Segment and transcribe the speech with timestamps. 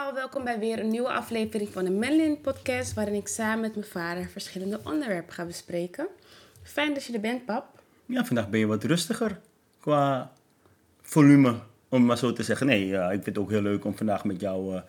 [0.00, 3.74] Allemaal, welkom bij weer een nieuwe aflevering van de Melin Podcast, waarin ik samen met
[3.74, 6.06] mijn vader verschillende onderwerpen ga bespreken.
[6.62, 7.64] Fijn dat je er bent, pap.
[8.06, 9.40] Ja, vandaag ben je wat rustiger
[9.80, 10.32] qua
[11.02, 11.48] volume,
[11.88, 12.66] om het maar zo te zeggen.
[12.66, 14.80] Nee, ik vind het ook heel leuk om vandaag met jou uh,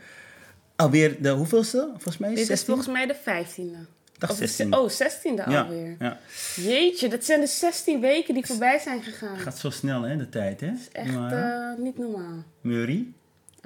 [0.76, 2.30] alweer de hoeveelste, volgens mij?
[2.30, 2.68] Dit is 16?
[2.68, 3.78] volgens mij de vijftiende.
[4.18, 4.74] Dag Of de 16.
[4.74, 5.96] ze- Oh, zestiende ja, alweer.
[6.00, 6.20] ja.
[6.56, 9.38] Jeetje, dat zijn de 16 weken die voorbij zijn gegaan.
[9.38, 10.72] Gaat zo snel, hè, de tijd, hè?
[10.92, 11.32] Echt Maar,
[11.72, 12.44] eh, niet normaal.
[12.62, 13.08] Murray?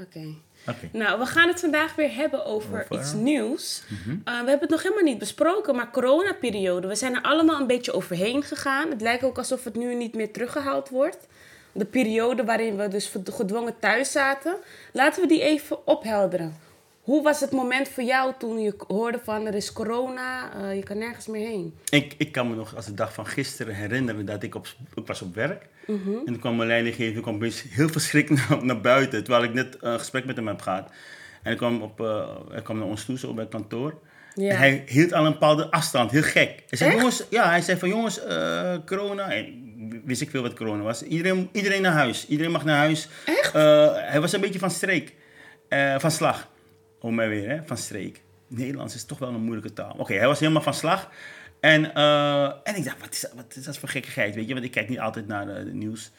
[0.01, 0.25] Oké.
[0.91, 2.99] Nou, we gaan het vandaag weer hebben over, Over?
[2.99, 3.83] iets nieuws.
[3.87, 4.09] Mhm.
[4.09, 6.87] Uh, we hebben het nog helemaal niet besproken, maar coronaperiode.
[6.87, 8.89] We zijn er allemaal een beetje overheen gegaan.
[8.89, 11.27] Het lijkt ook alsof het nu niet meer teruggehaald wordt.
[11.71, 14.55] De periode waarin we dus gedwongen thuis zaten.
[14.91, 16.55] Laten we die even ophelderen.
[17.05, 20.83] Hoe was het moment voor jou toen je hoorde van er is corona, eh, je
[20.83, 21.77] kan nergens meer heen?
[21.89, 25.07] Ik, ik kan me nog als de dag van gisteren herinneren dat ik op, ik
[25.07, 25.67] was op werk.
[25.87, 26.09] Mhm.
[26.09, 29.23] En toen kwam mijn leidinggever kwam opeens heel verschrikt naar, naar buiten.
[29.23, 30.85] Terwijl ik net een gesprek met hem heb gehad.
[30.87, 30.91] En
[31.41, 33.99] hij kwam, op, eh, hij kwam naar ons toe, zo bij kantoor.
[34.33, 34.49] Ja.
[34.49, 36.63] En hij hield al een bepaalde afstand, heel gek.
[36.69, 36.99] Hij zei, Echt?
[36.99, 39.31] jongens, ja, hij zei van jongens, eh, corona.
[39.31, 41.03] En wist ik veel wat corona was.
[41.03, 42.27] Iedereen, iedereen naar huis.
[42.27, 43.07] Iedereen mag naar huis.
[43.25, 43.53] Echt?
[43.53, 45.13] Hij was een beetje van streek.
[45.97, 46.53] Van slag.
[47.05, 47.59] Om mij weer, hè?
[47.65, 48.21] Van streek.
[48.47, 49.95] Nederlands is toch wel een moeilijke taal.
[49.97, 51.09] Oké, hij was helemaal van slag.
[51.59, 54.53] En, eh, en ik dacht, wat is, dat, wat is dat voor gekkigheid, weet je?
[54.53, 56.11] Want ik kijk niet altijd naar eh, het nieuws.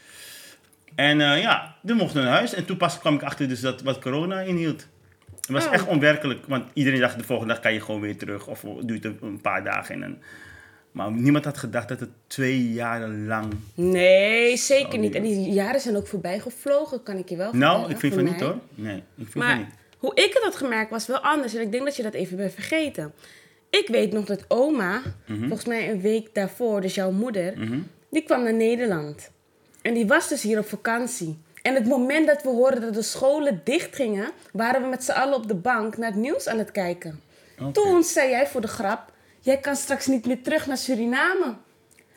[0.95, 2.55] En eh, ja, toen mochten we naar huis.
[2.55, 4.89] En toen pas kwam ik achter dus dat wat corona inhield.
[5.41, 5.73] Het was Oh.
[5.73, 8.47] echt onwerkelijk, want iedereen dacht de volgende dag kan je gewoon weer terug.
[8.47, 9.95] Of het duurt een een paar dagen.
[9.95, 10.19] En dan,
[10.93, 13.53] maar niemand had gedacht dat het twee jaren lang...
[13.75, 15.15] Nee, zeker niet.
[15.15, 18.15] En die jaren zijn ook voorbij gevlogen, kan ik je wel Nou, vertellen, ik vind
[18.15, 18.59] van niet hoor.
[18.75, 19.85] Nee, ik vind van niet.
[20.07, 21.55] Hoe ik het had gemerkt was wel anders.
[21.55, 23.13] En ik denk dat je dat even bent vergeten.
[23.71, 25.39] Ik weet nog dat oma, Mhm.
[25.39, 27.55] volgens mij een week daarvoor, dus jouw moeder,
[28.11, 29.31] die kwam naar Nederland.
[29.83, 31.39] En die was dus hier op vakantie.
[31.63, 35.11] En het moment dat we hoorden dat de scholen dicht gingen, waren we met z'n
[35.11, 37.21] allen op de bank naar het nieuws aan het kijken.
[37.73, 41.55] Toen zei jij voor de grap, jij kan straks niet meer terug naar Suriname.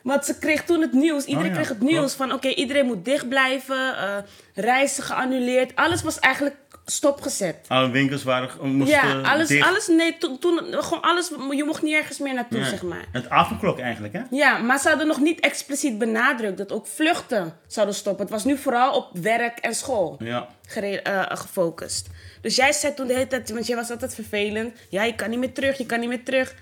[0.04, 2.14] Want ze kreeg toen het nieuws, iedereen Oh ja, kreeg het nieuws klopt.
[2.16, 4.18] van oké, iedereen moet dicht blijven, eh,
[4.54, 5.76] reizen geannuleerd.
[5.76, 6.56] Alles was eigenlijk
[6.92, 7.56] stopgezet.
[7.68, 9.68] Alle winkels waren, moesten Ja, alles, dicht.
[9.68, 13.06] alles, nee, toen, toen, gewoon alles, je mocht niet ergens meer naartoe, zeg maar.
[13.12, 14.22] Het avondklok eigenlijk, hè?
[14.30, 18.22] Ja, maar ze hadden nog niet expliciet benadrukt dat ook vluchten zouden stoppen.
[18.24, 20.48] Het was nu vooral op werk en school Ja.
[20.76, 22.08] eh, gefocust.
[22.42, 24.78] Dus jij zei toen de hele tijd, want jij was altijd vervelend.
[24.90, 26.56] Ja, je kan niet meer terug, je kan niet meer terug.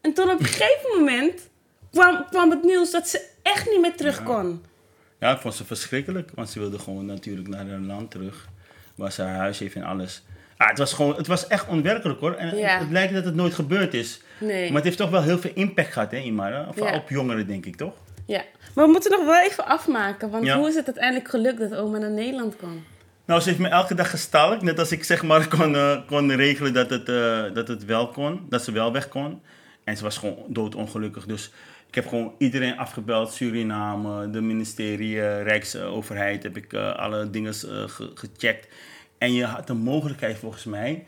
[0.00, 1.48] En toen op een gegeven moment
[1.90, 4.64] kwam, kwam het nieuws dat ze echt niet meer terug kon.
[5.18, 8.48] Ja, ik vond ze verschrikkelijk, want ze wilde gewoon natuurlijk naar haar land terug.
[9.08, 10.22] Ze haar huis heeft en alles.
[10.56, 12.34] Ah, het, was gewoon, het was echt onwerkelijk hoor.
[12.34, 12.78] En Ja.
[12.78, 14.20] het lijkt dat het nooit gebeurd is.
[14.38, 14.66] Nee.
[14.66, 16.66] Maar het heeft toch wel heel veel impact gehad, hè, Imara?
[16.72, 16.98] Vooral Ja.
[16.98, 17.94] op jongeren, denk ik, toch?
[18.26, 18.42] Ja,
[18.74, 20.30] maar we moeten nog wel even afmaken.
[20.30, 20.56] Want Ja.
[20.58, 22.84] hoe is het uiteindelijk gelukt dat oma naar Nederland kwam?
[23.24, 24.62] Nou, ze heeft me elke dag gestalkt.
[24.62, 28.08] Net als ik zeg maar kon, eh, kon regelen dat het, eh, dat het wel
[28.08, 28.46] kon.
[28.48, 29.42] Dat ze wel weg kon.
[29.84, 31.26] En ze was gewoon doodongelukkig.
[31.26, 31.50] Dus
[31.90, 33.32] ik heb gewoon iedereen afgebeld.
[33.32, 36.42] Suriname, de ministerie, eh, Rijksoverheid.
[36.42, 38.68] Heb ik eh, alle dingen eh, ge- gecheckt.
[39.18, 41.04] En je had de mogelijkheid volgens mij,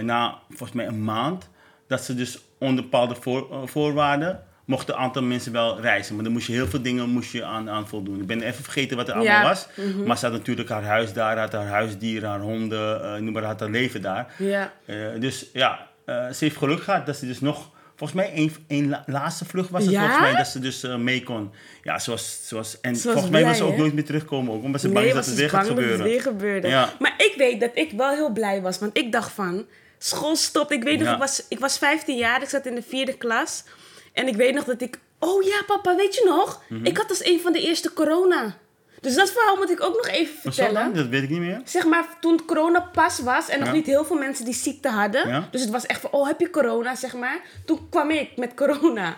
[0.00, 1.48] na volgens mij een maand,
[1.86, 6.14] dat ze dus onder bepaalde voor, voorwaarden mochten een aantal mensen wel reizen.
[6.14, 8.20] Maar dan moest je heel veel dingen moest je aan, aan voldoen.
[8.20, 9.42] Ik ben even vergeten wat er allemaal Ja.
[9.48, 9.68] was.
[10.06, 13.60] Maar ze had natuurlijk haar huis daar, had haar huisdieren, haar honden, noem maar, had
[13.60, 14.34] haar leven daar.
[14.38, 14.72] Ja.
[15.18, 19.02] Dus ja, ze heeft geluk gehad dat ze dus nog, volgens mij één, één la-
[19.06, 20.00] laatste vlucht was het Ja?
[20.00, 21.50] volgens mij, dat ze dus eh, mee kon.
[21.82, 24.62] Ja, zoals, zoals, en Ze was volgens mij was ze ook nooit meer terugkomen, ook,
[24.62, 26.12] omdat ze bang dat het weer gaat bang dat het gebeuren.
[26.12, 26.68] weer gebeurde.
[26.68, 26.92] Ja.
[26.98, 28.78] Maar ik weet dat ik wel heel blij was.
[28.78, 29.66] Want ik dacht van,
[29.98, 30.70] school stopt.
[30.72, 31.12] Ik weet nog, Ja.
[31.12, 32.42] ik, was, ik was 15 jaar.
[32.42, 33.64] Ik zat in de vierde klas.
[34.12, 34.98] En ik weet nog dat ik...
[35.18, 36.62] Oh ja, papa, weet je nog?
[36.68, 36.84] Mhm.
[36.86, 38.56] Ik had als een van de eerste corona.
[39.00, 40.94] Dus dat verhaal moet ik ook nog even vertellen.
[40.94, 41.60] Dat weet ik niet meer.
[41.64, 43.74] Zeg maar, toen corona pas was en nog Ja.
[43.74, 45.28] niet heel veel mensen die ziekte hadden.
[45.28, 45.48] Ja.
[45.50, 47.40] Dus het was echt van, oh, heb je corona, zeg maar.
[47.64, 49.16] Toen kwam ik met corona.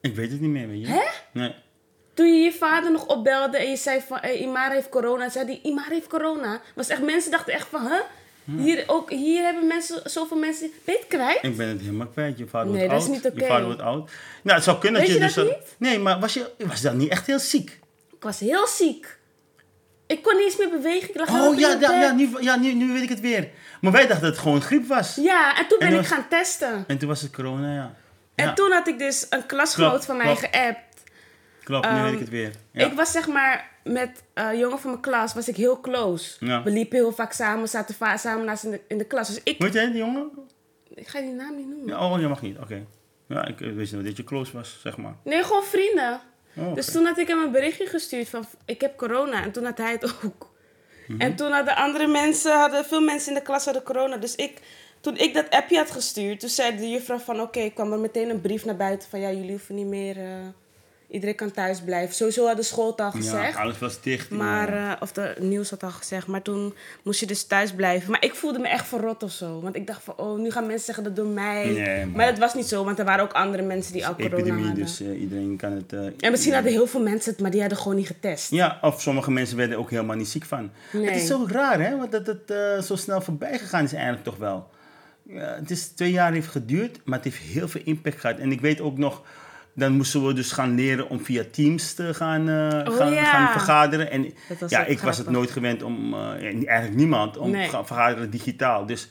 [0.00, 0.86] Ik weet het niet meer, weet je.
[0.86, 1.02] Hè?
[1.32, 1.54] Nee.
[2.14, 5.28] Toen je je vader nog opbelde en je zei van, eh, Imara heeft corona.
[5.28, 6.60] Zei die, Imara heeft corona.
[6.74, 8.00] Was echt, mensen dachten echt van, huh?
[8.58, 10.70] Hier, ook, hier hebben mensen, zoveel mensen...
[10.84, 11.38] Ben je het kwijt?
[11.42, 12.38] Ik ben het helemaal kwijt.
[12.38, 13.16] Je vader Nee, wordt dat is oud.
[13.22, 13.42] niet oké.
[13.44, 14.10] Je vader wordt oud.
[14.42, 15.56] Nou, het zou kunnen Weet dat je, je dat dus...
[15.56, 15.74] niet?
[15.78, 17.78] Nee, maar was je, was je dan niet echt heel ziek?
[18.16, 19.18] Ik was heel ziek.
[20.12, 21.08] Ik kon niet eens meer bewegen.
[21.08, 23.48] Ik lag Oh ja, ja, ja, nu, ja nu, nu weet ik het weer.
[23.80, 25.14] Maar wij dachten dat het gewoon griep was.
[25.14, 26.84] Ja, en toen ben En ik was- gaan testen.
[26.86, 27.94] En toen was het corona, ja.
[28.34, 30.40] En Ja, toen had ik dus een klasgenoot van mij klopt.
[30.40, 31.02] geappt.
[31.64, 32.52] Klopt, nu Ehm, weet ik het weer.
[32.72, 32.86] Ja.
[32.86, 36.36] Ik was zeg maar met een jongen van mijn klas, was ik heel close.
[36.46, 36.62] Ja.
[36.62, 39.26] We liepen heel vaak samen, zaten va- samen naast in de, in de klas.
[39.28, 40.30] Dus ik, Weet jij die jongen?
[40.94, 41.86] ik ga die naam niet noemen.
[41.86, 42.58] Ja, oh, je mag niet.
[42.58, 42.84] Oké.
[43.28, 45.14] Ja, ik eh, wist niet dat je close was, zeg maar.
[45.24, 46.20] Nee, gewoon vrienden.
[46.56, 46.74] Oh.
[46.74, 49.42] Dus toen had ik hem een berichtje gestuurd van ik heb corona.
[49.42, 50.50] En toen had hij het ook.
[51.06, 51.20] Mhm.
[51.20, 54.16] En toen hadden andere mensen, hadden, veel mensen in de klas hadden corona.
[54.16, 54.60] Dus ik,
[55.00, 58.30] toen ik dat appje had gestuurd, toen zei de juffrouw van oké, kwam er meteen
[58.30, 60.46] een brief naar buiten van ja, jullie hoeven niet meer, eh,
[61.10, 62.14] iedereen kan thuis blijven.
[62.14, 63.54] Sowieso had de school het al gezegd.
[63.54, 64.30] Ja, alles was dicht.
[64.30, 68.10] Maar, eh, of de nieuws had al gezegd, maar toen moest je dus thuis blijven.
[68.10, 69.60] Maar ik voelde me echt verrot of zo.
[69.60, 71.64] Want ik dacht van, oh, nu gaan mensen zeggen dat door mij.
[71.70, 72.16] Nee, man.
[72.16, 74.64] maar dat was niet zo, want er waren ook andere mensen die al corona epidemie,
[74.64, 74.84] hadden.
[74.84, 75.92] dus eh, iedereen kan het...
[75.92, 78.50] eh, En misschien hadden heel veel mensen het, maar die hadden gewoon niet getest.
[78.50, 80.70] Ja, of sommige mensen werden ook helemaal niet ziek van.
[80.92, 81.04] Nee.
[81.06, 81.96] Het is zo raar, hè?
[81.96, 84.68] Want dat het zo snel voorbij gegaan is eigenlijk toch wel.
[85.22, 88.38] Ja, het is twee jaar heeft geduurd, maar het heeft heel veel impact gehad.
[88.38, 89.22] En ik weet ook nog,
[89.80, 93.24] dan moesten we dus gaan leren om via Teams te gaan, eh, Oh, gaan, ja.
[93.24, 94.10] gaan vergaderen.
[94.10, 94.32] En
[94.68, 96.20] ja, ik was het nooit gewend om, eh,
[96.68, 97.64] eigenlijk niemand, om Nee.
[97.64, 98.86] te gaan vergaderen digitaal.
[98.86, 99.08] Dus het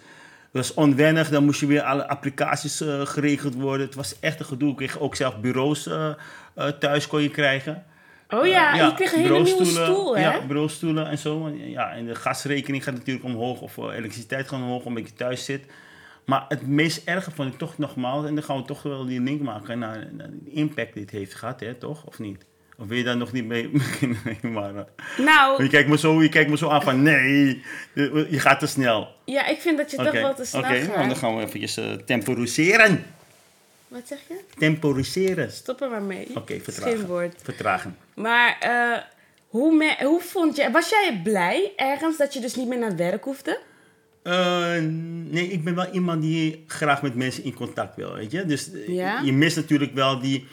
[0.52, 3.86] was onwennig, dan moest je weer alle applicaties eh, geregeld worden.
[3.86, 4.70] Het was echt een gedoe.
[4.70, 5.90] Ik kreeg ook zelf bureaus
[6.80, 7.84] thuis kon je krijgen.
[8.30, 10.22] Oh ja, Eh, je kreeg een hele nieuwe stoel, hè?
[10.22, 11.50] Ja, bureaustoelen en zo.
[11.56, 13.62] Ja, en de gasrekening gaat natuurlijk omhoog.
[13.62, 15.66] Of elektriciteit gaat omhoog omdat je thuis zit.
[16.30, 18.26] Maar het meest erge vond ik toch nogmaals...
[18.26, 21.12] en dan gaan we toch wel die link maken naar, naar de impact die het
[21.12, 22.06] heeft gehad, hè, toch?
[22.06, 22.46] Of niet?
[22.78, 24.18] Of wil je daar nog niet mee beginnen?
[24.42, 27.02] maar, eh, Nou, je, kijkt me zo, je kijkt me zo aan van...
[27.02, 27.62] nee,
[28.30, 29.08] je gaat te snel.
[29.26, 30.96] ja, ik vind dat je Oké, toch wel te snel Oké, gaat.
[30.96, 33.06] nou, dan gaan we eventjes eh, temporiseren.
[33.88, 34.40] Wat zeg je?
[34.58, 35.52] Temporiseren.
[35.52, 36.28] Stop er maar mee.
[36.36, 36.98] Oké, vertragen.
[36.98, 37.36] geen woord.
[37.44, 37.98] Vertragen.
[38.14, 38.98] Maar eh,
[39.48, 40.72] hoe, me- hoe vond je...
[40.72, 43.60] Was jij blij ergens dat je dus niet meer naar werk hoefde?
[44.24, 44.74] Eh,
[45.30, 48.46] nee, ik ben wel iemand die graag met mensen in contact wil, weet je.
[48.46, 49.22] Dus eh, Ja?
[49.24, 50.48] je mist natuurlijk wel die...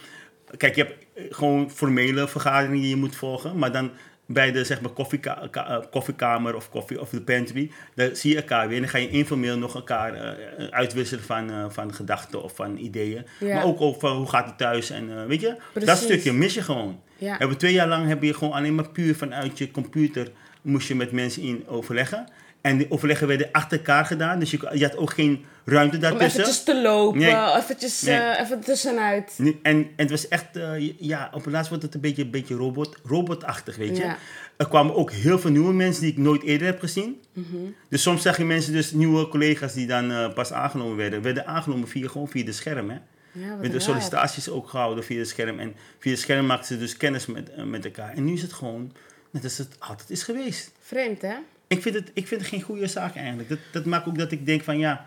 [0.57, 3.59] Kijk, je hebt eh, gewoon formele vergaderingen die je moet volgen.
[3.59, 3.91] Maar dan
[4.27, 7.71] bij de zeg maar, koffieka- ka- koffiekamer of, koffie, of de pantry...
[7.95, 8.77] daar zie je elkaar weer.
[8.77, 10.37] En dan ga je informeel nog elkaar
[10.71, 13.27] uitwisselen van, van gedachten of van ideeën.
[13.41, 13.55] Ja.
[13.55, 15.57] Maar ook over hoe gaat het thuis en weet je.
[15.85, 17.01] Dat stukje mis je gewoon.
[17.19, 17.37] Ja.
[17.39, 20.31] Hebben twee jaar lang heb je gewoon alleen maar puur vanuit je computer
[20.63, 22.27] moest je met mensen in overleggen.
[22.67, 26.03] En die overleggen werden achter elkaar gedaan, dus je, je had ook geen ruimte Om
[26.03, 26.41] daartussen.
[26.41, 27.35] eventjes te lopen, Nee.
[27.57, 28.17] eventjes Nee.
[28.19, 29.35] eh, even tussenuit.
[29.37, 32.23] Nee, En, en het was echt, eh, ja, op het laatst wordt het een beetje,
[32.23, 34.03] een beetje robot, robotachtig, weet je.
[34.03, 34.17] Ja.
[34.57, 37.21] Er kwamen ook heel veel nieuwe mensen die ik nooit eerder heb gezien.
[37.33, 37.57] Mhm.
[37.89, 41.47] Dus soms zag je mensen, dus nieuwe collega's die dan eh, pas aangenomen werden, werden
[41.47, 42.97] aangenomen via, gewoon via de scherm, hè.
[43.33, 45.59] Ja, Met de sollicitaties ook gehouden via het scherm.
[45.59, 48.13] En via het scherm maakten ze dus kennis met, met elkaar.
[48.15, 48.93] En nu is het gewoon
[49.31, 50.71] net als het altijd is geweest.
[50.81, 51.35] Vreemd, hè?
[51.69, 53.49] Ik vind het, ik vind het geen goede zaak eigenlijk.
[53.49, 55.07] Dat, dat maakt ook dat ik denk van ja,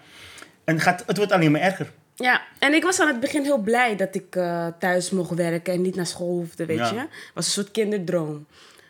[0.64, 1.92] en het, gaat, het wordt alleen maar erger.
[2.16, 5.74] Ja, en ik was aan het begin heel blij dat ik eh, thuis mocht werken
[5.74, 6.92] en niet naar school hoefde, weet Ja.
[6.94, 7.06] je.
[7.34, 8.48] was een soort kinderdroom.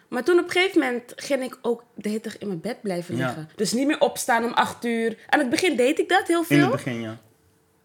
[0.07, 2.81] Maar toen op een gegeven moment ging ik ook de hele dag in mijn bed
[2.81, 3.25] blijven Ja.
[3.25, 3.49] liggen.
[3.55, 5.17] Dus niet meer opstaan om acht uur.
[5.27, 6.69] Aan het begin deed ik dat heel In het veel.
[6.71, 7.17] begin, ja.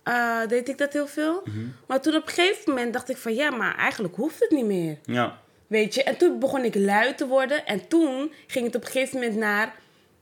[0.03, 1.43] Eh, deed ik dat heel veel.
[1.45, 1.59] Mhm.
[1.87, 4.65] Maar toen op een gegeven moment dacht ik van ja, maar eigenlijk hoeft het niet
[4.65, 4.99] meer.
[5.05, 7.67] Ja, Weet je, en toen begon ik lui te worden.
[7.67, 9.75] En toen ging het op een gegeven moment naar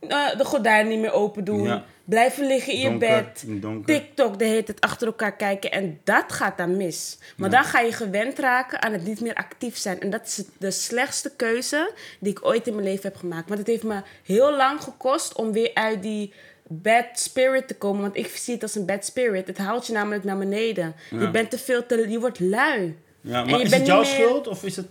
[0.08, 1.62] eh, de gordijnen niet meer open doen.
[1.62, 1.84] Ja.
[2.04, 3.44] Blijven liggen in je bed.
[3.46, 3.84] donker.
[3.94, 5.70] TikTok de hele tijd achter elkaar kijken.
[5.70, 7.18] En dat gaat dan mis.
[7.36, 10.00] Maar dan ga je gewend raken aan het niet meer actief zijn.
[10.00, 13.46] En dat is het- de slechtste keuze die ik ooit in mijn leven heb gemaakt.
[13.48, 16.32] Want het heeft me heel lang gekost om weer uit die
[16.68, 18.02] bad spirit te komen.
[18.02, 19.46] Want ik zie het als een bad spirit.
[19.46, 20.94] Het haalt je namelijk naar beneden.
[21.10, 22.08] Je bent te veel te...
[22.10, 22.96] Je wordt lui.
[23.20, 24.86] ja En maar je is bent het jouw meer- schuld of is het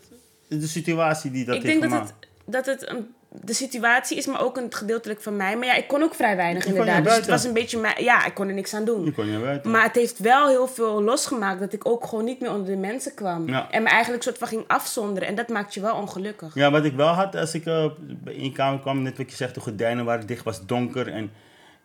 [0.59, 2.13] de situatie die dat ik heeft denk dat het,
[2.45, 5.57] dat het een, de situatie is, maar ook een gedeeltelijk van mij.
[5.57, 7.05] Maar ja, ik kon ook vrij weinig Je kon inderdaad.
[7.05, 7.95] Dus het was een beetje mij.
[7.97, 9.05] Ja, ik kon er niks aan doen.
[9.05, 9.71] Je kon niet naar buiten.
[9.71, 12.77] Maar het heeft wel heel veel losgemaakt dat ik ook gewoon niet meer onder de
[12.77, 13.47] mensen kwam.
[13.47, 13.71] Ja.
[13.71, 15.27] En me eigenlijk soort van ging afzonderen.
[15.27, 16.53] En dat maakt je wel ongelukkig.
[16.55, 17.85] Ja, wat ik wel had als ik eh,
[18.25, 21.07] in je kamer kwam, net wat je zegt, de gordijnen waren dicht, was donker.
[21.07, 21.31] En,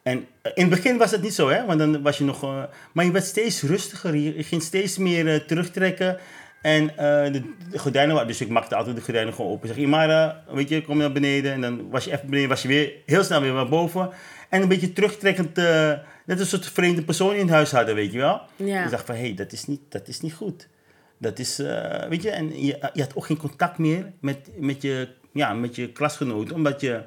[0.02, 1.64] en eh, in het begin was het niet zo, hè?
[1.64, 2.42] Want dan was je nog.
[2.42, 4.14] eh, maar je werd steeds rustiger.
[4.16, 6.18] Je, je ging steeds meer terugtrekken.
[6.66, 8.28] En eh, de, de gordijnen waren.
[8.28, 9.68] Dus ik maakte altijd de gordijnen gewoon open.
[9.68, 11.52] Zeg, Imara, weet je, kom naar beneden.
[11.52, 14.10] En dan was je even beneden, was je weer heel snel weer naar boven.
[14.48, 15.58] En een beetje terugtrekkend.
[15.58, 15.92] eh,
[16.24, 18.40] net een soort vreemde persoon in huis hadden, weet je wel.
[18.56, 18.84] Ja.
[18.84, 20.68] Ik dacht van, hé, hey, dat, is niet, dat is niet goed.
[21.18, 24.82] Dat is, eh, weet je, en je, je had ook geen contact meer met, met,
[24.82, 27.02] je, ja, met je klasgenoten, omdat je,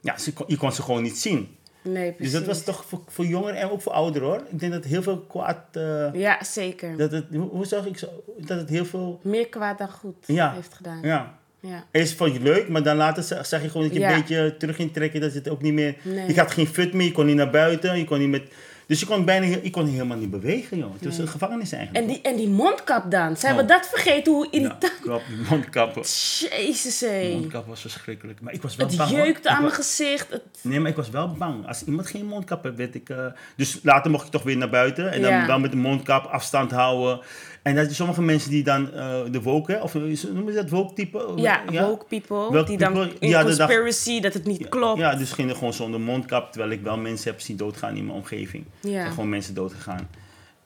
[0.00, 1.55] ja, ze, je kon ze gewoon niet zien.
[1.86, 4.42] Nee, Dus dat was toch voor, voor jongeren en ook voor ouderen hoor.
[4.50, 6.96] Ik denk dat heel veel kwaad, eh, Ja, zeker.
[6.96, 8.06] dat het, hoe, hoe zag ik zo,
[8.38, 10.52] dat het heel veel, Meer kwaad dan goed Ja.
[10.52, 10.98] heeft gedaan.
[11.02, 11.34] ja.
[11.60, 11.84] Ja.
[11.90, 14.12] Eerst vond je het leuk, maar dan later za- zag je gewoon dat je Ja.
[14.14, 15.20] een beetje terug in trekken.
[15.20, 15.96] Dat het ook niet meer...
[16.02, 16.26] Nee.
[16.34, 17.98] Je had geen fut meer, je kon niet naar buiten.
[17.98, 18.42] Je kon niet met...
[18.86, 20.92] Dus je kon bijna je kon helemaal niet bewegen, joh.
[20.92, 22.04] Het was een gevangenis eigenlijk.
[22.06, 23.36] En die, en die mondkap dan.
[23.36, 23.60] Zijn Oh.
[23.60, 24.32] we dat vergeten?
[24.32, 25.00] Hoe Ja, irritant.
[25.02, 26.02] klopt, die mondkappen.
[26.50, 27.32] Jezus, hé.
[27.32, 28.40] Mondkap was verschrikkelijk.
[28.40, 29.18] Maar ik was wel Het bang, hoor.
[29.26, 30.30] jeukte aan mijn gezicht.
[30.30, 31.66] Het- Nee, maar ik was wel bang.
[31.66, 33.08] Als iemand geen mondkap heeft, werd ik...
[33.08, 33.26] eh,
[33.56, 35.12] Dus later mocht ik toch weer naar buiten.
[35.12, 35.46] En dan Ja.
[35.46, 37.20] wel met de mondkap afstand houden.
[37.66, 40.94] En dat sommige mensen die dan eh, de woke, hè, of noemen ze dat woke
[40.94, 41.32] type?
[41.36, 42.64] ja, woke people.
[42.64, 44.98] Die dan in Ja, de dag- conspiracy, dat het niet klopt.
[44.98, 46.52] Ja, dus gingen gewoon zonder mondkap.
[46.52, 48.64] Terwijl ik wel mensen heb zien doodgaan in mijn omgeving.
[48.82, 49.00] Er Ja.
[49.00, 50.08] zijn gewoon mensen doodgegaan.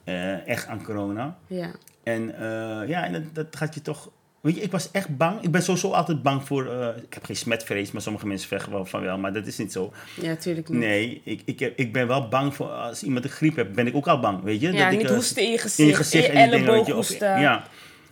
[0.03, 1.37] eh, echt aan corona.
[1.47, 1.71] Ja.
[2.03, 4.09] En eh, ja, en dat, dat gaat je toch...
[4.41, 5.41] Weet je, ik was echt bang.
[5.41, 6.65] Ik ben sowieso altijd bang voor...
[6.65, 9.17] eh, ik heb geen smetvrees, maar sommige mensen zeggen wel van wel.
[9.17, 9.93] Maar dat is niet zo.
[10.21, 10.79] Ja, natuurlijk niet.
[10.79, 12.67] Nee, ik, ik, heb, ik ben wel bang voor...
[12.67, 14.71] Als iemand een griep heeft, ben ik ook al bang, weet je.
[14.71, 17.39] Ja, ik, niet eh, hoesten in je gezicht, in je gezicht en je, elleboog hoesten.
[17.39, 17.67] Ja.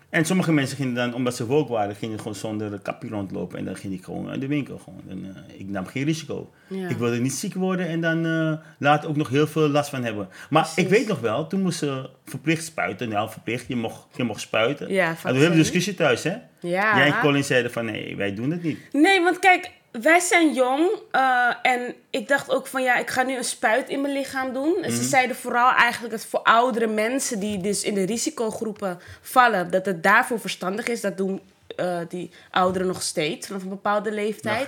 [0.09, 3.57] En sommige mensen gingen dan, omdat ze woke waren, gingen gewoon zonder kapje rondlopen.
[3.57, 4.77] En dan ging ik gewoon uit de winkel.
[4.77, 5.01] Gewoon.
[5.09, 6.49] En, eh, ik nam geen risico.
[6.67, 6.87] Ja.
[6.87, 10.03] Ik wilde niet ziek worden en dan eh, later ook nog heel veel last van
[10.03, 10.29] hebben.
[10.49, 13.09] Maar ik weet nog wel, toen moesten ze verplicht spuiten.
[13.09, 14.93] Nou, verplicht, je mocht, je mocht spuiten.
[14.93, 15.57] Ja, en hebben we vaccin.
[15.61, 16.35] discussie thuis, hè?
[16.59, 16.97] Ja.
[16.97, 18.79] Jij en Colin zeiden van, nee, wij doen het niet.
[18.91, 23.23] Nee, want kijk, wij zijn jong eh, en ik dacht ook van ja, ik ga
[23.23, 24.75] nu een spuit in mijn lichaam doen.
[24.75, 25.01] En Mhm.
[25.01, 29.85] ze zeiden vooral eigenlijk dat voor oudere mensen die dus in de risicogroepen vallen, dat
[29.85, 31.01] het daarvoor verstandig is.
[31.01, 31.41] Dat doen
[31.75, 34.65] eh, die ouderen nog steeds vanaf een bepaalde leeftijd.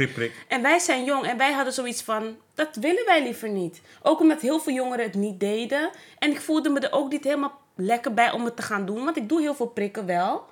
[0.48, 3.82] En wij zijn jong en wij hadden zoiets van, dat willen wij liever niet.
[4.02, 5.90] Ook omdat heel veel jongeren het niet deden.
[6.20, 9.04] En ik voelde me er ook niet helemaal lekker bij om het te gaan doen.
[9.04, 10.44] Want ik doe heel veel prikken wel.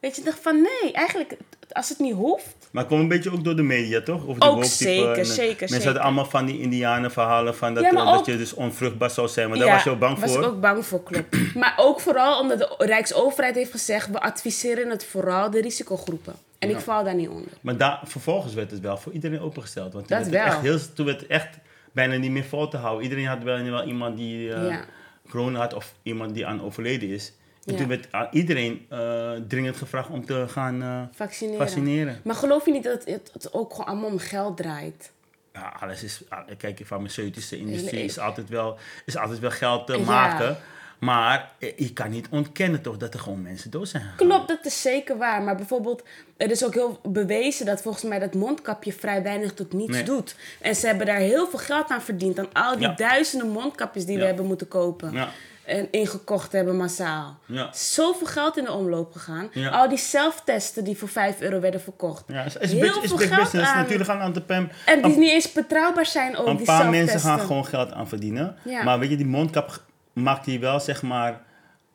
[0.00, 1.36] Weet je, ik dacht van nee, eigenlijk
[1.72, 2.56] als het niet hoeft.
[2.70, 4.26] Maar het kwam een beetje ook door de media, toch?
[4.38, 5.84] Ook zeker, en, eh, zeker, Mensen zeker.
[5.84, 9.48] hadden allemaal van die indianenverhalen van dat, Ja, eh, dat je dus onvruchtbaar zou zijn.
[9.48, 10.42] Maar daar was je ook bang was voor.
[10.42, 11.54] ik ook bang voor, klopt.
[11.54, 14.10] maar ook vooral omdat de Rijksoverheid heeft gezegd...
[14.10, 16.34] we adviseren het vooral de risicogroepen.
[16.58, 17.50] En ik val daar niet onder.
[17.60, 19.92] Maar daar, vervolgens werd het wel voor iedereen opengesteld.
[19.92, 21.58] Want toen, Dat werd, het echt heel, toen werd het echt
[21.92, 23.02] bijna niet meer vol te houden.
[23.02, 24.84] Iedereen had wel, wel iemand die Ja.
[25.28, 27.32] corona had of iemand die aan overleden is.
[27.64, 27.78] En Ja.
[27.78, 31.58] toen werd aan iedereen eh, dringend gevraagd om te gaan eh, Vaccineren.
[31.66, 32.20] vaccineren.
[32.24, 35.10] Maar geloof je niet dat het, het ook gewoon allemaal om geld draait?
[35.52, 36.22] Ja, alles is...
[36.28, 38.04] ah, Kijk, de farmaceutische industrie Nee.
[38.04, 40.04] is altijd wel, is altijd wel geld te Ja.
[40.04, 40.56] maken.
[40.98, 44.16] Maar eh, je kan niet ontkennen toch dat er gewoon mensen dood zijn gegaan.
[44.28, 45.42] Klopt, dat is zeker waar.
[45.42, 46.02] Maar bijvoorbeeld,
[46.36, 50.02] er is ook heel bewezen dat volgens mij dat mondkapje vrij weinig tot niets Nee.
[50.02, 50.36] doet.
[50.60, 52.38] En ze hebben daar heel veel geld aan verdiend.
[52.38, 52.94] Aan al die Ja.
[52.94, 55.12] duizenden mondkapjes die we hebben moeten kopen.
[55.12, 55.28] Ja.
[55.64, 57.38] En ingekocht hebben massaal.
[57.46, 57.70] Ja.
[57.72, 59.48] Zoveel geld in de omloop gegaan.
[59.52, 59.68] Ja.
[59.70, 62.24] Al die zelftesten die voor 5 euro werden verkocht.
[62.26, 63.70] Ja, is, is, Heel big- is veel big geld business.
[63.70, 63.76] aan.
[63.78, 64.70] Natuurlijk gaan aan de pem.
[64.86, 68.08] En die niet eens betrouwbaar zijn ook, Een die paar mensen gaan gewoon geld aan
[68.08, 68.56] verdienen.
[68.64, 68.82] Ja.
[68.82, 71.40] Maar weet je, die mondkap maakt je wel, zeg maar,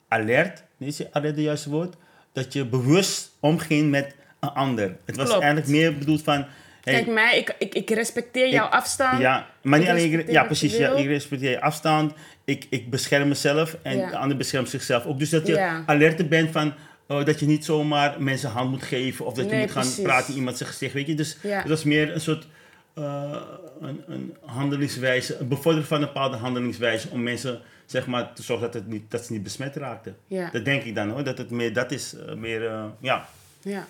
[0.07, 0.63] alert.
[0.79, 1.95] Is alert het juiste woord?
[2.33, 4.97] Dat je bewust omging met een ander.
[5.05, 5.41] Het was Klopt.
[5.41, 6.45] eigenlijk meer bedoeld van...
[6.87, 9.19] hey, Kijk mij, ik, ik, ik respecteer jouw Ik- afstand.
[9.21, 10.23] Ja, maar niet alleen...
[10.27, 10.77] Ja, precies.
[10.77, 12.13] Ja, ik respecteer je afstand.
[12.45, 13.77] Ik, ik bescherm mezelf.
[13.81, 14.09] En Ja.
[14.09, 15.19] de ander beschermt zichzelf ook.
[15.19, 15.83] Dus dat je Ja.
[15.85, 16.73] alert bent van...
[17.07, 19.25] oh, dat je niet zomaar mensen hand moet geven.
[19.25, 20.93] Of dat je moet gaan praten in iemand zijn gezicht.
[20.93, 21.15] Weet je?
[21.15, 21.57] Dus Ja.
[21.59, 22.47] het was meer een soort...
[22.93, 23.35] eh,
[23.81, 28.65] een, een handelingswijze, een bevorderen van een bepaalde handelingswijze om mensen zeg maar te zorgen
[28.65, 30.15] dat, het niet, dat ze niet besmet raakten.
[30.27, 30.49] Ja.
[30.51, 33.27] Dat denk ik dan hoor, dat het meer dat is, eh, meer, eh, ja.
[33.61, 33.87] Ja.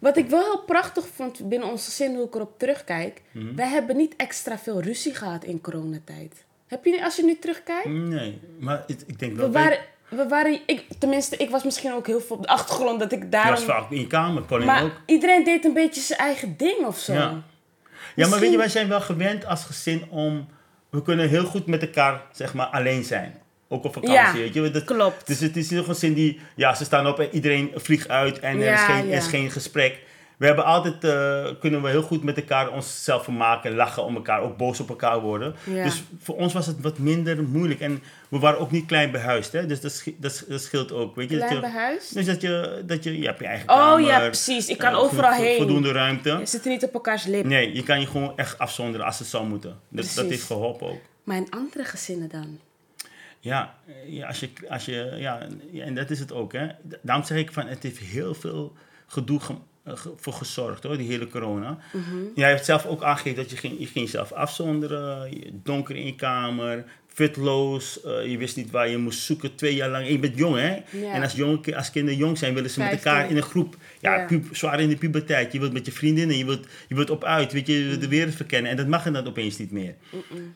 [0.00, 3.22] Wat ik wel heel prachtig vond binnen ons gezin, hoe ik erop terugkijk.
[3.32, 3.54] Mhm.
[3.54, 6.44] Wij hebben niet extra veel ruzie gehad in coronatijd.
[6.66, 7.88] Heb je, als je nu terugkijkt?
[7.88, 9.46] Nee, maar het- ik denk wel...
[9.46, 9.78] We waren,
[10.08, 13.22] we waren ik, tenminste, ik was misschien ook heel veel op de achtergrond dat ik
[13.22, 13.54] je daarom...
[13.54, 15.00] was vaak in je kamer, Colin maar ook.
[15.06, 17.12] iedereen deed een beetje zijn eigen ding of zo.
[17.12, 17.42] Ja.
[18.16, 20.48] Ja, maar weet je, wij zijn wel gewend als gezin om...
[20.90, 23.40] We kunnen heel goed met elkaar, zeg maar, alleen zijn.
[23.72, 24.70] Ook op vakantie, Ja, weet je.
[24.70, 25.26] Dat, klopt.
[25.26, 26.40] Dus het is nog een zin die...
[26.54, 29.10] Ja, ze staan op en iedereen vliegt uit en er, is geen, ja.
[29.12, 29.98] er is geen gesprek.
[30.36, 31.04] We hebben altijd...
[31.04, 34.88] eh, kunnen we heel goed met elkaar onszelf vermaken, lachen om elkaar, ook boos op
[34.88, 35.54] elkaar worden.
[35.64, 35.84] Ja.
[35.84, 37.80] Dus voor ons was het wat minder moeilijk.
[37.80, 39.66] En we waren ook niet klein behuisd, hè.
[39.66, 41.36] Dus dat, dat, dat scheelt ook, weet je.
[41.38, 42.14] dat Klein je, behuisd?
[42.14, 44.00] Dus dat je, dat je, je hebt je eigen Oh kamer.
[44.06, 44.68] ja, precies.
[44.68, 45.56] Ik kan eh, overal vo- heen.
[45.56, 46.30] Voldoende ruimte.
[46.38, 47.44] Je zit er niet op elkaars lip.
[47.44, 49.78] Nee, je kan je gewoon echt afzonderen als het zou moeten.
[49.88, 51.00] Dat, dat heeft geholpen ook.
[51.24, 52.58] Maar in andere gezinnen dan?
[53.42, 56.52] Ja, eh, ja, als je, als je, ja, en dat is het ook.
[56.52, 56.66] Hè.
[57.02, 58.72] Daarom zeg ik van, het heeft heel veel
[59.06, 61.78] gedoe ge- eh, ge- voor gezorgd, hoor, die hele corona.
[62.34, 65.30] Jij hebt zelf ook aangegeven dat je ging, je ging jezelf afzonderen,
[65.62, 69.88] donker in je kamer, futloos, eh, je wist niet waar je moest zoeken twee jaar
[69.88, 70.06] lang.
[70.06, 70.76] En je bent jong, hè?
[71.12, 73.76] En als, jonge, ki- als kinderen jong zijn, willen ze met elkaar in een groep.
[74.00, 74.26] Ja, Ja.
[74.26, 75.52] pu- zwaar in de puberteit.
[75.52, 78.00] Je wilt met je vriendinnen, je wilt, je wilt op uit, weet je, je wilt
[78.00, 78.70] de wereld verkennen.
[78.70, 79.94] En dat mag er dan opeens niet meer.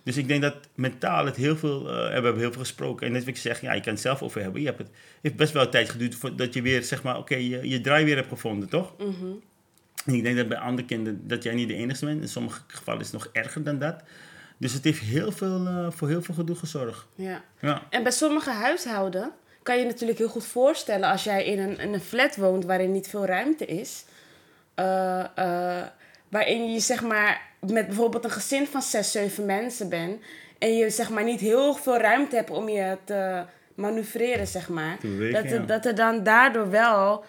[0.03, 3.07] Dus ik denk dat mentaal het heel veel, eh, we hebben heel veel gesproken.
[3.07, 4.61] En net wat ik zeg, ja, je kan het zelf over hebben.
[4.61, 4.91] Je hebt het
[5.23, 8.17] heeft best wel tijd geduurd voordat je weer, zeg maar, oké, je, je draai weer
[8.17, 8.93] hebt gevonden, toch?
[10.07, 12.21] En ik denk dat bij andere kinderen dat jij niet de enige bent.
[12.21, 14.03] In sommige gevallen is het nog erger dan dat.
[14.57, 17.07] Dus het heeft heel veel, eh, voor heel veel gedoe gezorgd.
[17.15, 17.43] Ja.
[17.61, 17.83] Ja.
[17.91, 19.33] En bij sommige huishouden
[19.63, 22.93] kan je natuurlijk heel goed voorstellen als jij in een, in een flat woont waarin
[22.93, 24.05] niet veel ruimte is.
[24.75, 25.87] eh, eh,
[26.29, 30.23] waarin je zeg maar met bijvoorbeeld een gezin van zes, zeven mensen bent.
[30.59, 33.43] En je zeg maar niet heel veel ruimte hebt om je te
[33.75, 34.97] manoeuvreren, zeg maar.
[35.33, 35.59] Dat, er, ja.
[35.59, 37.25] dat er dan daardoor wel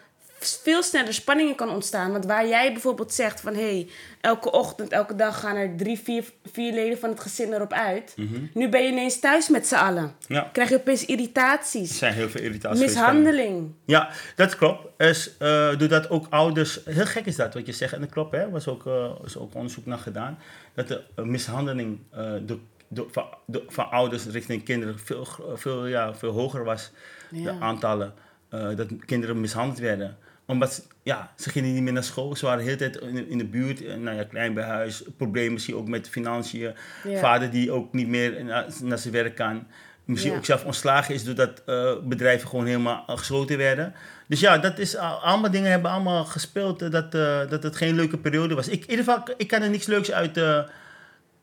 [0.64, 2.12] veel sneller spanningen kan ontstaan.
[2.12, 3.54] Want waar jij bijvoorbeeld zegt van...
[3.54, 3.88] hé, hey,
[4.22, 8.14] elke ochtend, elke dag gaan er drie, vier, vier leden van het gezin erop uit.
[8.16, 8.40] Mhm.
[8.54, 10.12] Nu ben je ineens thuis met z'n allen.
[10.28, 10.50] Ja.
[10.54, 12.80] Krijg je opeens Er irritaties, zijn heel veel irritaties.
[12.86, 13.72] mishandeling.
[13.86, 14.88] Ja, dat klopt.
[15.02, 16.80] Is, eh, doordat ook ouders...
[16.86, 17.94] Heel gek is dat wat je zegt.
[17.94, 18.40] En dat klopt, hè.
[18.40, 20.38] Er was ook, eh, is ook onderzoek naar gedaan.
[20.74, 25.86] Dat de eh, mishandeling eh, door, door, van, door- van ouders richting kinderen veel, veel,
[25.86, 26.92] ja, veel hoger was.
[27.30, 28.14] De aantallen
[28.50, 30.18] eh, dat kinderen mishandeld werden.
[30.48, 32.36] Omdat ze, ja, ze gingen niet meer naar school.
[32.36, 33.86] Ze waren de hele tijd in de, in de buurt.
[33.86, 35.04] eh, Nou ja, klein bij huis.
[35.18, 36.74] Problemen misschien ook met financiën.
[37.04, 37.20] Ja.
[37.20, 39.68] Vader die ook niet meer naar, naar zijn werk kan.
[40.06, 40.38] Misschien Ja.
[40.38, 43.94] ook zelf ontslagen is doordat eh, bedrijven gewoon helemaal eh, gesloten werden.
[44.28, 47.75] Dus ja, dat is al- allemaal dingen hebben allemaal gespeeld eh, dat, eh, dat het
[47.75, 48.68] geen leuke periode was.
[48.68, 50.38] Ik, in ieder geval, ik kan er niks leuks uit.
[50.38, 50.58] eh,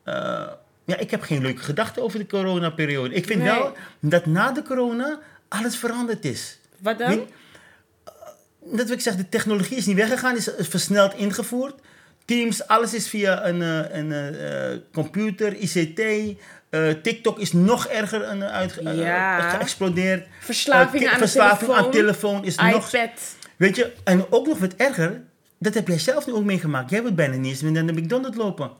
[0.03, 0.47] eh,
[0.85, 3.13] ja, ik heb geen leuke gedachten over de coronaperiode.
[3.15, 3.49] Ik vind Nee.
[3.51, 6.57] wel dat na de corona alles veranderd is.
[6.79, 7.25] Wat dan?
[8.65, 11.73] Dat wil ik zeggen, de technologie is niet weggegaan, is versneld ingevoerd.
[12.25, 16.01] Teams, alles is via een, eh, een eh, eh, computer, ICT.
[17.03, 19.49] TikTok is nog erger eh, uit, Ja.
[19.49, 20.27] geëxplodeerd.
[20.39, 21.85] Verslaving aan verslaving telefoon.
[21.85, 22.93] aan telefoon is nog...
[22.93, 23.35] iPad.
[23.55, 25.21] Weet je, en ook nog wat erger,
[25.57, 26.89] dat heb jij zelf nu ook meegemaakt.
[26.89, 28.71] Jij wilt bijna niet eens meer naar de McDonald's lopen.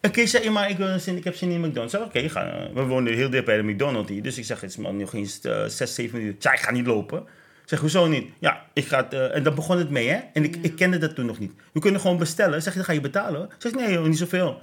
[0.00, 1.94] Een keer zei je, maar ik, wil zin, ik heb zin in McDonald's.
[1.94, 4.22] Oké, ga, eh, we wonen heel dicht bij de McDonald's hier.
[4.22, 6.36] Dus ik zeg, het is man nog eens eh, zes, zeven minuten.
[6.36, 7.24] Ik zei, ik ga niet lopen.
[7.66, 8.30] Zeg, hoezo niet?
[8.38, 10.20] Ja, ik ga het, eh, en dan begon het mee, hè.
[10.32, 11.52] En ik, ik kende dat toen nog niet.
[11.72, 12.62] We kunnen gewoon bestellen.
[12.62, 13.42] Zeg je, dan ga je betalen.
[13.44, 14.60] Ik zeg, nee joh, niet zoveel.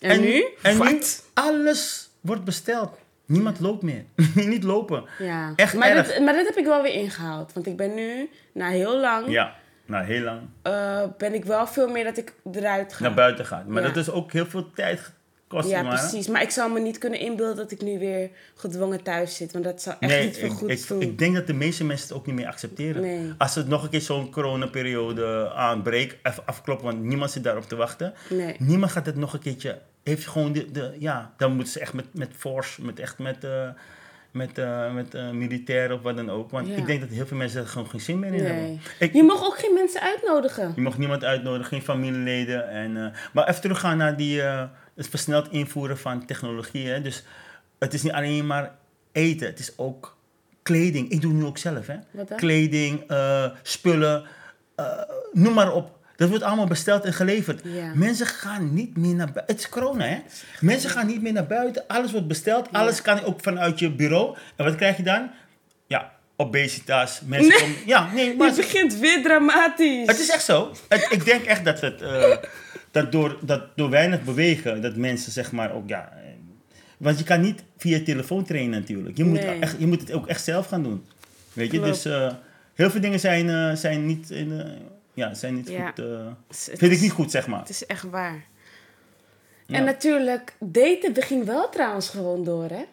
[0.00, 0.44] En nu?
[0.62, 1.00] En nu,
[1.34, 2.98] alles wordt besteld.
[3.26, 4.04] Niemand loopt meer.
[4.34, 5.04] niet lopen.
[5.18, 5.52] Ja.
[5.56, 6.06] Echt maar, erg.
[6.12, 7.52] dat, maar dat heb ik wel weer ingehaald.
[7.52, 9.54] Want ik ben nu, na heel lang, Ja,
[9.86, 10.40] nou heel lang.
[10.62, 13.02] eh, ben ik wel veel meer dat ik eruit ga.
[13.02, 13.66] Naar buiten gaat.
[13.66, 13.88] Maar Ja.
[13.88, 15.12] dat is ook heel veel tijd
[15.48, 15.98] ja, maar, hè.
[15.98, 16.28] precies.
[16.28, 19.52] Maar ik zou me niet kunnen inbeelden dat ik nu weer gedwongen thuis zit.
[19.52, 21.00] Want dat zou echt Nee, niet veel goed ik, doen.
[21.02, 23.02] ik denk dat de meeste mensen het ook niet meer accepteren.
[23.02, 23.32] Nee.
[23.38, 27.76] Als het nog een keer zo'n coronaperiode aanbreekt, even afkloppen, want niemand zit daarop te
[27.76, 28.14] wachten.
[28.30, 28.56] Nee.
[28.58, 31.92] Niemand gaat het nog een keertje, heeft gewoon de, de ja, dan moeten ze echt
[31.92, 33.68] met, met force, met echt met, eh
[34.30, 36.50] met, eh met eh militair of wat dan ook.
[36.50, 36.76] Want Ja.
[36.76, 38.80] ik denk dat heel veel mensen er gewoon geen zin meer in hebben.
[38.98, 40.72] Ik, Je mag ook geen mensen uitnodigen.
[40.76, 42.68] je mag niemand uitnodigen, geen familieleden.
[42.68, 44.42] En, maar even teruggaan naar die,
[44.98, 46.88] het versneld invoeren van technologie.
[46.88, 47.02] Hè.
[47.02, 47.22] Dus
[47.78, 48.74] het is niet alleen maar
[49.12, 50.16] eten, het is ook
[50.62, 51.10] kleding.
[51.10, 51.86] Ik doe het nu ook zelf.
[51.86, 51.96] Hè.
[52.36, 54.24] Kleding, eh, spullen,
[54.76, 54.86] eh,
[55.32, 55.96] noem maar op.
[56.16, 57.60] Dat wordt allemaal besteld en geleverd.
[57.64, 57.92] Ja.
[57.94, 59.54] Mensen gaan niet meer naar buiten.
[59.54, 60.18] Het is corona, hè?
[60.60, 61.84] Mensen gaan niet meer naar buiten.
[61.86, 62.68] Alles wordt besteld.
[62.72, 64.36] Alles kan ook vanuit je bureau.
[64.56, 65.30] En wat krijg je dan?
[65.86, 67.20] Ja, obesitas.
[67.24, 67.58] Mensen Nee.
[67.60, 67.76] komen...
[67.86, 68.48] Ja, nee, maar...
[68.48, 70.06] Je begint weer dramatisch.
[70.06, 70.72] Het is echt zo.
[70.88, 72.36] Het- ik denk echt dat het eh,
[73.02, 76.12] dat door, dat door weinig bewegen, dat mensen zeg maar ook ja.
[76.12, 76.18] eh,
[76.96, 79.16] Want je kan niet via telefoon trainen natuurlijk.
[79.16, 79.58] Je moet, Nee.
[79.58, 81.04] echt, je moet het ook echt zelf gaan doen.
[81.52, 81.92] Weet je, Klopt.
[82.02, 82.32] dus eh,
[82.74, 84.66] heel veel dingen zijn, eh, zijn niet, in, eh,
[85.14, 85.86] ja, zijn niet Ja.
[85.86, 86.04] goed.
[86.50, 87.60] is- vind ik niet goed, zeg maar.
[87.60, 88.44] Het is echt waar.
[89.66, 89.76] Ja.
[89.78, 92.84] En natuurlijk, daten begint wel trouwens gewoon door, hè?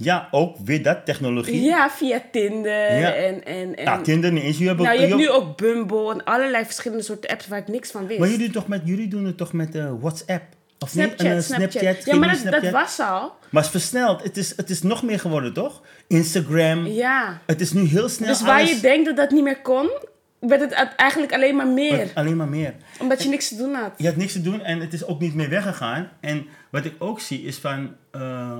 [0.00, 1.62] Ja, ook weer dat, technologie.
[1.62, 3.12] Ja, via Tinder Ja.
[3.12, 3.44] en...
[3.44, 4.52] en, en Ja, Tinder niet eens.
[4.52, 7.68] Jullie hebben nou, je hebt nu ook Bumble en allerlei verschillende soorten apps waar ik
[7.68, 8.20] niks van wist.
[8.20, 10.42] Maar jullie, toch met, jullie doen het toch met eh, WhatsApp?
[10.78, 11.30] Of Snapchat, niet?
[11.30, 11.82] Eh, Snapchat.
[11.82, 12.62] Geen Ja, maar dat, Snapchat.
[12.62, 13.32] dat was al.
[13.50, 14.22] Maar het is versneld.
[14.22, 15.82] Het is, het is nog meer geworden, toch?
[16.08, 16.86] Instagram.
[16.86, 17.40] Ja.
[17.46, 18.28] Het is nu heel snel.
[18.28, 19.90] Dus waar alles- je denkt dat dat niet meer kon,
[20.40, 22.10] werd het eigenlijk alleen maar meer.
[22.14, 22.74] Alleen maar meer.
[23.00, 23.92] Omdat je niks te doen had.
[23.96, 26.10] Je had niks te doen en het is ook niet meer weggegaan.
[26.20, 27.94] En wat ik ook zie is van...
[28.10, 28.58] eh,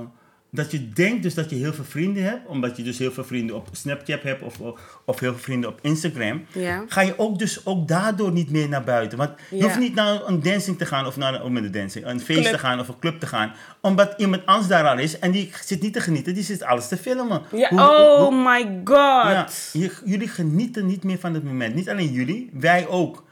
[0.51, 2.47] dat je denkt dus dat je heel veel vrienden hebt.
[2.47, 5.69] Omdat je dus heel veel vrienden op Snapchat hebt of, of, of heel veel vrienden
[5.69, 6.45] op Instagram.
[6.53, 6.83] Ja.
[6.87, 9.17] Ga je ook dus ook daardoor niet meer naar buiten.
[9.17, 9.63] Want je Ja.
[9.63, 12.19] hoeft niet naar een dancing te gaan of naar een, oh, met een dancing, een
[12.19, 12.51] feest Club.
[12.51, 13.53] te gaan of een club te gaan.
[13.81, 16.33] Omdat iemand anders daar al is en die zit niet te genieten.
[16.33, 17.41] Die zit alles te filmen.
[17.51, 18.95] Ja, Hoe- hoe- hoe- oh my god.
[19.31, 21.75] ja, je- jullie genieten niet meer van het moment.
[21.75, 23.23] Niet alleen jullie, wij ook.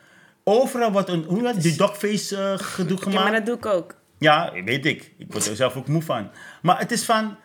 [0.43, 3.23] Overal wordt een, hoe heet die dogface eh gedoe Ja, gemaakt.
[3.23, 3.95] maar dat doe ik ook.
[4.17, 5.13] Ja, weet ik.
[5.17, 6.29] Ik word er zelf ook moe van.
[6.61, 7.35] Maar het is van,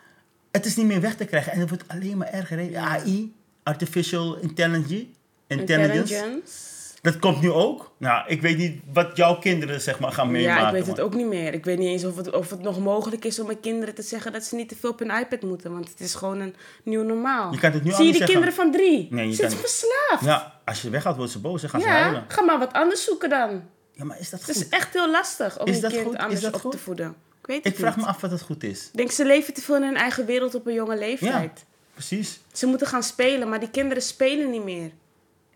[0.51, 1.51] het is niet meer weg te krijgen.
[1.51, 2.77] En het wordt alleen maar erger.
[2.77, 3.33] AI,
[3.63, 5.05] Artificial Intelligence.
[5.47, 6.71] Intelligence.
[7.01, 7.95] Dat komt nu ook.
[7.97, 10.61] Nou, ik weet niet wat jouw kinderen zeg maar gaan meemaken.
[10.61, 11.05] Ja, ik weet het man.
[11.05, 11.53] ook niet meer.
[11.53, 14.01] Ik weet niet eens of het, of het nog mogelijk is om mijn kinderen te
[14.01, 15.71] zeggen dat ze niet te veel op hun iPad moeten.
[15.71, 17.51] Want het is gewoon een nieuw normaal.
[17.51, 19.07] Je kan het nu Zie je die kinderen van drie?
[19.11, 19.57] Nee, je kan niet.
[19.57, 20.25] verslaafd.
[20.25, 22.25] Ja, als je weggaat worden ze boos, dan gaan ze huilen.
[22.27, 23.63] ga maar wat anders zoeken dan.
[23.93, 24.63] Ja, maar is dat Het goed?
[24.65, 26.17] is echt heel lastig om Is een kind goed?
[26.17, 26.71] Anders op goed?
[26.71, 27.15] te voeden.
[27.41, 28.05] Ik weet het Ik vraag niet.
[28.05, 28.85] me af wat het goed is.
[28.85, 31.65] Ik denk, ze leven te veel in hun eigen wereld op een jonge leeftijd.
[31.93, 32.39] Precies.
[32.53, 34.91] Ze moeten gaan spelen, maar die kinderen spelen niet meer.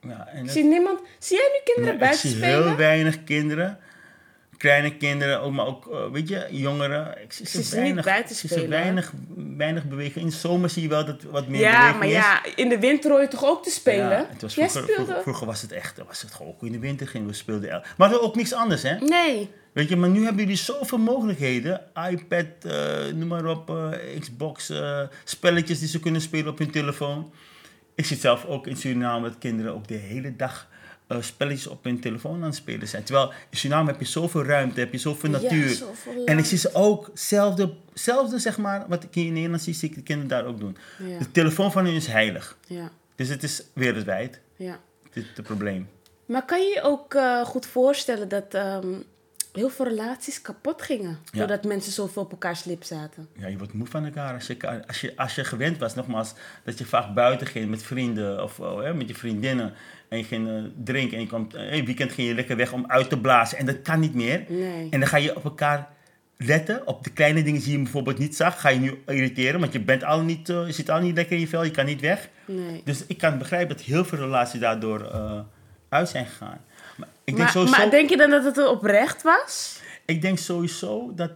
[0.02, 1.00] Ja, en Ik dat- zie niemand...
[1.20, 2.64] Zie jij nu kinderen Nee, ik buiten zie spelen?
[2.68, 3.80] heel weinig kinderen.
[4.58, 7.22] Kleine kinderen, maar ook, eh, weet je, jongeren.
[7.24, 9.14] Ik ze ze niet weinig, buiten ik zie ze spelen, weinig,
[9.58, 10.22] weinig bewegen.
[10.22, 12.14] In de zomer zie je wel dat wat meer Ja, beweging maar is.
[12.14, 14.10] ja, in de winter hoor je toch ook te spelen?
[14.10, 14.94] Ja, het was vroeger, speelde...
[15.04, 17.70] vroeger, vroeger was het echt, was het gewoon ook in de winter gingen we speelden.
[17.70, 18.96] el- Maar ook niks anders, hè?
[19.00, 19.50] Nee.
[19.74, 21.82] Weet je, maar nu hebben jullie zoveel mogelijkheden.
[22.12, 22.74] iPad, eh,
[23.14, 24.72] noem maar op, eh, Xbox,
[25.24, 27.32] spelletjes die ze kunnen spelen op hun telefoon.
[27.96, 30.68] Ik zit zelf ook in Suriname dat kinderen ook de hele dag
[31.08, 33.04] eh, spelletjes op hun telefoon aan het spelen zijn.
[33.04, 35.70] Terwijl in Suriname heb je zoveel ruimte, heb je zoveel Ja, natuur.
[35.70, 39.62] zoveel en ik zie ze ook, zelfde, zelfde zeg maar, wat ik hier in Nederland
[39.62, 40.78] zie, zie ik de kinderen daar ook doen.
[41.08, 41.20] Ja.
[41.20, 42.58] De telefoon van hun is heilig.
[42.68, 44.80] Ja, Dus het is wereldwijd, ja.
[45.14, 45.90] dit is het probleem.
[46.26, 48.88] Maar kan je je ook eh, goed voorstellen dat ehm,
[49.54, 51.18] heel veel relaties kapot gingen?
[51.32, 51.38] Ja.
[51.40, 53.28] Doordat mensen zoveel op elkaars lip zaten.
[53.40, 54.34] Ja, je wordt moe van elkaar.
[54.34, 56.34] Als je, als je, als je gewend was, nogmaals,
[56.64, 59.74] dat je vaak buiten ging met vrienden of oh, hè, met je vriendinnen.
[60.10, 62.74] En je ging eh, drinken en je kwam, eh, een weekend ging je lekker weg
[62.74, 63.58] om uit te blazen.
[63.58, 64.46] En dat kan niet meer.
[64.48, 64.88] Nee.
[64.90, 65.96] En dan ga je op elkaar
[66.38, 68.62] letten, op de kleine dingen die je bijvoorbeeld niet zag.
[68.62, 71.36] Ga je nu irriteren, want je, bent al niet, eh, je zit al niet lekker
[71.36, 72.30] in je vel, je kan niet weg.
[72.46, 72.82] Nee.
[72.84, 75.40] Dus ik kan begrijpen dat heel veel relaties daardoor eh,
[75.90, 76.62] uit zijn gegaan.
[77.32, 77.78] Maar ik denk maar, sowieso...
[77.78, 79.82] maar denk je dan dat het oprecht was?
[80.06, 81.32] Ik denk sowieso dat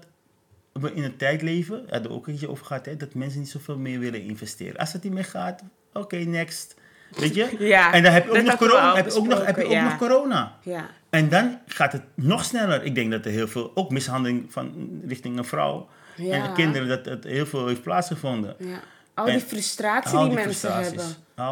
[0.74, 3.50] we in een tijd leven, daar ook een keertje over gehad, hè, dat mensen niet
[3.50, 4.78] zoveel meer willen investeren.
[4.78, 5.62] Als het niet meer gaat,
[5.94, 6.76] oké, next.
[7.16, 7.56] Weet je?
[7.60, 9.82] Ja, en dan heb je ook, nog corona, heb je ook, nog, heb je ook
[9.82, 10.58] nog corona.
[10.64, 10.90] Ja.
[11.10, 12.84] En dan gaat het nog sneller.
[12.84, 16.88] Ik denk dat er heel veel, ook mishandeling van richting een vrouw en de kinderen,
[16.88, 18.56] dat het heel veel heeft plaatsgevonden.
[18.60, 18.80] ja.
[19.14, 21.06] Al die frustratie die, die mensen hebben.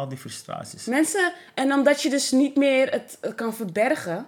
[0.08, 0.84] Die frustraties.
[0.84, 4.26] Mensen, en omdat je dus niet meer het kan verbergen,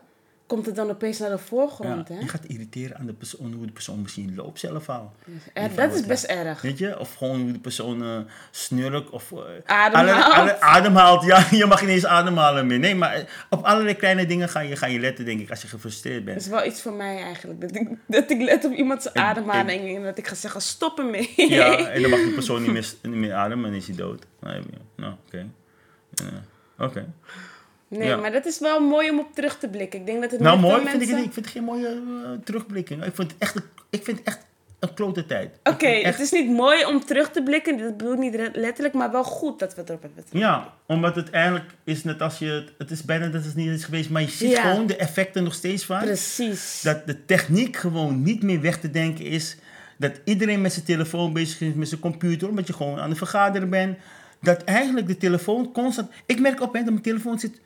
[0.53, 2.09] komt het dan opeens naar de voorgrond.
[2.09, 2.21] Ja, hè?
[2.21, 5.13] je gaat irriteren aan de persoon, hoe de persoon misschien loopt zelf al.
[5.53, 6.61] Eh, dat is best erg.
[6.63, 6.99] Weet je?
[6.99, 8.17] Of gewoon hoe de persoon eh
[8.51, 9.33] snurkt of...
[9.33, 10.35] eh, Ademhaalt.
[10.35, 11.47] alle- ademhaalt, ja.
[11.61, 12.79] Je mag ineens ademhalen meer.
[12.79, 15.69] Nee, maar op allerlei kleine dingen ga je, ga je letten, denk ik, als je
[15.69, 16.41] gefrustreerd Dat bent.
[16.41, 17.61] is wel iets voor mij eigenlijk.
[17.61, 21.33] Dat ik, dat ik let op iemands ademhaling en dat ik ga zeggen, stop ermee.
[21.37, 24.27] Ja, en dan mag die persoon niet meer, niet meer ademen en is hij dood.
[24.41, 25.47] Nou, oké.
[26.15, 27.07] Ja, Oké.
[27.99, 28.17] Nee, Ja.
[28.17, 30.01] maar dat is wel mooi om op terug te blikken.
[30.01, 31.17] Ik denk dat het Nou, mooi vind ik het mensen...
[31.17, 31.27] niet.
[31.27, 33.05] Ik vind het geen mooie eh, terugblikking.
[33.05, 34.47] Ik vind het echt, een- ik vind echt
[34.79, 35.59] een klote tijd.
[35.65, 37.79] Oké, echt- het is niet mooi om terug te blikken.
[37.79, 40.25] Dat bedoel ik niet letterlijk, maar wel goed dat we het erop hebben.
[40.31, 42.47] Ja, omdat het eigenlijk is net als je...
[42.47, 44.71] het- Het is bijna dat het niet is geweest, maar je ziet Ja.
[44.71, 45.99] gewoon de effecten nog steeds van.
[46.01, 46.81] Precies.
[46.83, 49.57] Dat de techniek gewoon niet meer weg te denken is.
[49.99, 53.19] Dat iedereen met zijn telefoon bezig is, met zijn computer, omdat je gewoon aan het
[53.19, 53.99] vergaderen bent.
[54.41, 56.11] Dat eigenlijk de telefoon constant...
[56.27, 57.61] Ik merk op hè, dat mijn telefoon zit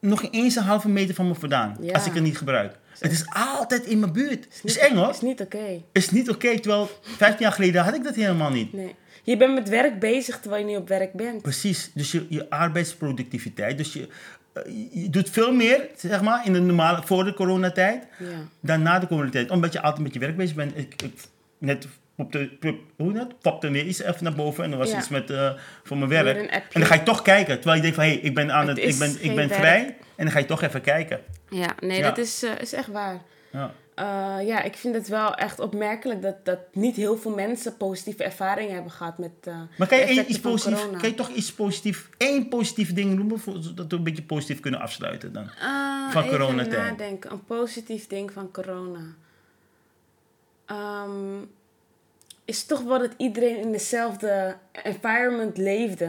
[0.00, 1.76] nog eens een halve meter van me vandaan.
[1.80, 1.92] Ja.
[1.92, 2.78] Als ik het niet gebruik.
[2.98, 4.44] Het is altijd in mijn buurt.
[4.44, 5.10] Het is eng hoor.
[5.10, 5.82] is niet oké.
[5.92, 8.72] is niet oké, terwijl 15 jaar geleden had ik dat helemaal niet.
[8.72, 8.94] Nee.
[9.22, 11.42] Je bent met werk bezig terwijl je niet op werk bent.
[11.42, 14.08] Precies, dus je, je arbeidsproductiviteit, dus je,
[14.52, 18.26] eh, je- je doet veel meer, zeg maar, in de normale, voor de coronatijd, Ja.
[18.60, 19.50] dan na de coronatijd.
[19.50, 20.78] Omdat je altijd met je werk bezig bent.
[20.78, 21.12] Ik, ik,
[21.58, 21.86] net
[22.96, 23.40] hoe dat?
[23.40, 24.98] Popte weer iets even naar boven en er was Ja.
[24.98, 25.50] iets met, eh,
[25.84, 26.50] voor mijn werk.
[26.50, 28.68] En dan ga je toch kijken, terwijl je denkt van, hé, hey, ik ben, aan
[28.68, 29.60] Het het, ik ben, ik ben werk.
[29.60, 29.84] vrij.
[30.16, 31.20] En dan ga je toch even kijken.
[31.48, 32.08] Ja, nee, Ja.
[32.08, 33.20] dat is, eh, is echt waar.
[33.52, 33.72] Ja.
[33.94, 38.24] Eh, ja, ik vind het wel echt opmerkelijk dat, dat niet heel veel mensen positieve
[38.24, 42.08] ervaringen hebben gehad met eh Maar kan je, iets positief, kan je toch iets positief,
[42.16, 45.50] één positief ding noemen, voor, zodat we een beetje positief kunnen afsluiten dan?
[45.62, 46.90] Ah, van even coronatijd?
[46.90, 47.32] nadenken.
[47.32, 49.00] Een positief ding van corona.
[50.66, 51.38] Ehm,
[52.50, 56.08] is toch wel dat iedereen in dezelfde environment leefde.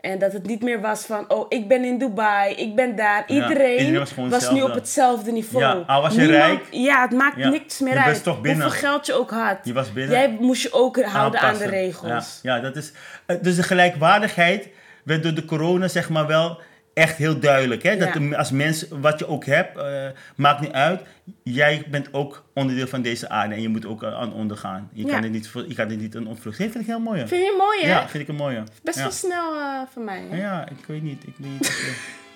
[0.00, 3.24] En dat het niet meer was van, oh, ik ben in Dubai, ik ben daar.
[3.26, 5.64] Ja, Iedereen, was nu op hetzelfde niveau.
[5.64, 6.62] Ja, al was je Niemand- rijk.
[6.70, 8.22] Ja, het maakt Ja, niks meer je uit.
[8.22, 8.62] toch binnen.
[8.64, 9.58] Hoeveel geld je ook had.
[9.62, 10.16] Je was binnen.
[10.18, 12.38] Jij moest je ook houden aan de regels.
[12.42, 12.92] Ja, ja dat is,
[13.26, 14.68] eh, dus de gelijkwaardigheid
[15.04, 16.60] werd door de corona zeg maar wel
[16.94, 17.82] echt heel duidelijk.
[17.82, 17.96] Hè?
[17.96, 18.36] Dat Ja.
[18.36, 21.00] als mens, wat je ook hebt, eh, maakt niet uit.
[21.42, 24.88] Jij bent ook onderdeel van deze aarde en je moet ook aan ondergaan.
[24.92, 25.12] Je, Ja.
[25.12, 26.58] kan, er niet, je kan niet een ontvlucht.
[26.58, 27.26] Dat vind ik heel mooi.
[27.26, 27.88] Vind je mooi, hè?
[27.88, 28.62] Ja, vind ik een mooie.
[28.82, 30.22] Best wel snel eh van mij.
[30.30, 30.36] Hè?
[30.36, 31.22] Ja, ik weet niet.
[31.26, 31.74] Ik weet niet eh,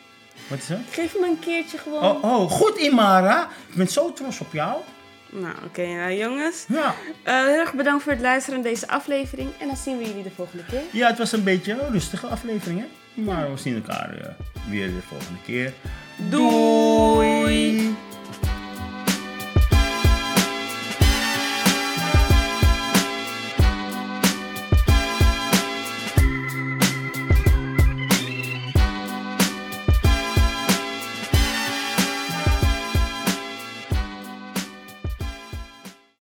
[0.50, 0.78] wat is dat?
[0.90, 2.02] Geef me een keertje gewoon.
[2.04, 3.48] Oh, oh, goed Imara.
[3.68, 4.76] Ik ben zo trots op jou.
[5.30, 6.64] Nou, oké, nou jongens.
[6.68, 6.94] Ja.
[7.22, 9.50] Heel erg bedankt voor het luisteren naar deze aflevering.
[9.60, 10.80] En dan zien we jullie de volgende keer.
[10.92, 12.80] ja, het was een beetje een rustige aflevering.
[12.80, 12.86] Hè?
[13.24, 14.28] Maar we zien elkaar eh,
[14.70, 15.72] weer de volgende keer.
[16.30, 17.42] Doei!
[17.42, 17.96] Doei.